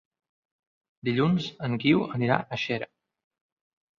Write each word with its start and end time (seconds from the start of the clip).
Dilluns 1.09 1.49
en 1.67 1.77
Guiu 1.83 2.01
anirà 2.19 2.39
a 2.57 2.61
Xera. 2.65 2.89